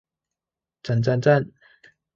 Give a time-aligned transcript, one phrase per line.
[0.81, 1.47] 讚讚讚